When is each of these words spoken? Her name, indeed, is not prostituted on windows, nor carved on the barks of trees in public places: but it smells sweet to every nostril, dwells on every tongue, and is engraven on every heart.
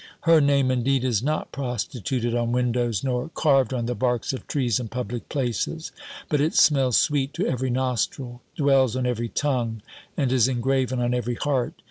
Her 0.21 0.41
name, 0.41 0.71
indeed, 0.71 1.03
is 1.03 1.21
not 1.21 1.51
prostituted 1.51 2.33
on 2.33 2.51
windows, 2.51 3.03
nor 3.03 3.29
carved 3.35 3.71
on 3.71 3.85
the 3.85 3.93
barks 3.93 4.33
of 4.33 4.47
trees 4.47 4.79
in 4.79 4.87
public 4.87 5.29
places: 5.29 5.91
but 6.27 6.41
it 6.41 6.55
smells 6.55 6.97
sweet 6.97 7.35
to 7.35 7.45
every 7.45 7.69
nostril, 7.69 8.41
dwells 8.55 8.95
on 8.95 9.05
every 9.05 9.29
tongue, 9.29 9.83
and 10.17 10.31
is 10.31 10.47
engraven 10.47 10.99
on 10.99 11.13
every 11.13 11.35
heart. 11.35 11.75